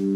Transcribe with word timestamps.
Aku 0.00 0.08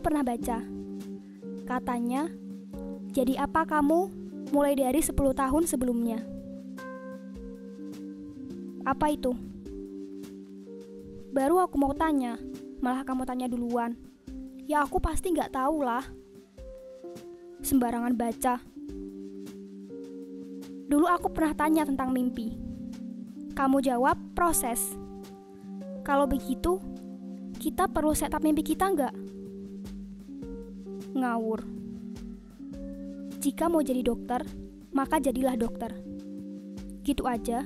pernah 0.00 0.20
baca. 0.20 0.60
Katanya, 1.64 2.28
jadi 3.08 3.40
apa 3.40 3.64
kamu 3.64 4.12
mulai 4.52 4.76
dari 4.76 5.00
10 5.00 5.16
tahun 5.16 5.64
sebelumnya? 5.64 6.20
Apa 8.84 9.08
itu? 9.08 9.32
Baru 11.32 11.56
aku 11.56 11.80
mau 11.80 11.96
tanya, 11.96 12.36
malah 12.84 13.00
kamu 13.00 13.24
tanya 13.24 13.48
duluan. 13.48 13.96
Ya 14.68 14.84
aku 14.84 15.00
pasti 15.00 15.32
nggak 15.32 15.56
tahu 15.56 15.80
lah. 15.80 16.04
Sembarangan 17.64 18.12
baca. 18.12 18.60
Dulu 20.84 21.08
aku 21.08 21.32
pernah 21.32 21.56
tanya 21.56 21.82
tentang 21.88 22.12
mimpi. 22.12 22.52
Kamu 23.54 23.80
jawab 23.80 24.18
proses. 24.36 24.98
Kalau 26.04 26.28
begitu, 26.28 26.82
kita 27.56 27.88
perlu 27.88 28.12
setup 28.12 28.44
mimpi 28.44 28.60
kita 28.60 28.92
nggak? 28.92 29.14
Ngawur. 31.16 31.64
Jika 33.40 33.68
mau 33.72 33.80
jadi 33.80 34.04
dokter, 34.04 34.44
maka 34.92 35.20
jadilah 35.20 35.56
dokter. 35.56 35.94
Gitu 37.04 37.24
aja. 37.24 37.64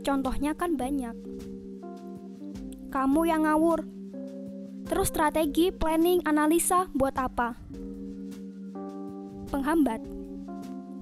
Contohnya 0.00 0.56
kan 0.56 0.80
banyak. 0.80 1.16
Kamu 2.88 3.20
yang 3.28 3.44
ngawur. 3.44 3.84
Terus 4.88 5.12
strategi, 5.12 5.70
planning, 5.70 6.24
analisa 6.26 6.90
buat 6.90 7.14
apa? 7.14 7.54
Penghambat. 9.50 10.19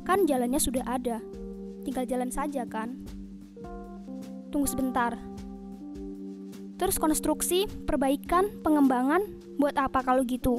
Kan 0.09 0.25
jalannya 0.25 0.57
sudah 0.57 0.89
ada. 0.89 1.21
Tinggal 1.85 2.09
jalan 2.09 2.33
saja 2.33 2.65
kan? 2.65 2.97
Tunggu 4.49 4.65
sebentar. 4.65 5.21
Terus 6.81 6.97
konstruksi, 6.97 7.69
perbaikan, 7.85 8.49
pengembangan 8.65 9.21
buat 9.61 9.77
apa 9.77 10.01
kalau 10.01 10.25
gitu? 10.25 10.57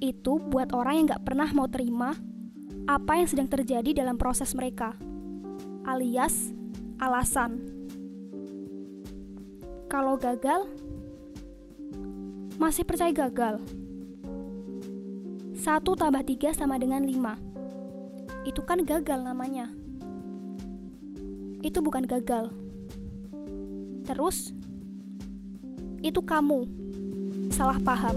Itu 0.00 0.40
buat 0.40 0.72
orang 0.72 1.04
yang 1.04 1.06
gak 1.12 1.28
pernah 1.28 1.52
mau 1.52 1.68
terima 1.68 2.16
apa 2.88 3.20
yang 3.20 3.28
sedang 3.28 3.52
terjadi 3.52 3.92
dalam 3.92 4.16
proses 4.16 4.56
mereka, 4.56 4.96
alias 5.84 6.56
alasan. 6.96 7.60
Kalau 9.90 10.14
gagal, 10.16 10.64
masih 12.56 12.86
percaya 12.86 13.10
gagal. 13.10 13.58
Satu 15.56 15.92
tambah 15.92 16.24
tiga 16.24 16.54
sama 16.54 16.80
dengan 16.80 17.04
lima. 17.04 17.49
Itu 18.44 18.64
kan 18.64 18.82
gagal 18.84 19.20
namanya. 19.20 19.68
Itu 21.60 21.84
bukan 21.84 22.08
gagal. 22.08 22.48
Terus, 24.08 24.56
itu 26.00 26.20
kamu 26.24 26.64
salah 27.52 27.76
paham. 27.84 28.16